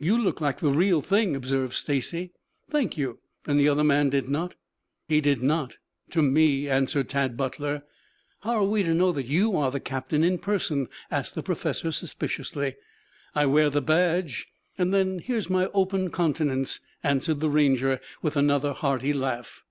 "You 0.00 0.18
look 0.20 0.40
like 0.40 0.58
the 0.58 0.72
real 0.72 1.00
thing," 1.02 1.36
observed 1.36 1.72
Stacy. 1.74 2.32
"Thank 2.68 2.96
you. 2.98 3.20
Then 3.44 3.58
the 3.58 3.68
other 3.68 3.84
man 3.84 4.08
did 4.10 4.28
not?" 4.28 4.56
"He 5.06 5.20
did 5.20 5.40
not 5.40 5.76
to 6.10 6.20
me," 6.20 6.68
answered 6.68 7.08
Tad 7.08 7.36
Butler. 7.36 7.84
"How 8.40 8.54
are 8.54 8.64
we 8.64 8.82
to 8.82 8.92
know 8.92 9.12
that 9.12 9.26
you 9.26 9.56
are 9.56 9.70
the 9.70 9.78
captain 9.78 10.24
in 10.24 10.38
person?" 10.38 10.88
asked 11.12 11.36
the 11.36 11.44
professor 11.44 11.92
suspiciously. 11.92 12.74
"I 13.36 13.46
wear 13.46 13.70
the 13.70 13.80
badge 13.80 14.48
and 14.76 14.92
then 14.92 15.20
here's 15.20 15.48
my 15.48 15.66
open 15.66 16.10
countenance," 16.10 16.80
answered 17.04 17.38
the 17.38 17.48
Ranger 17.48 18.00
with 18.20 18.36
another 18.36 18.72
hearty 18.72 19.12
laugh. 19.12 19.62